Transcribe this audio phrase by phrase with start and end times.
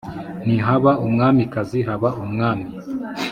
[0.45, 2.67] ntihaba umwamikazi haba umwami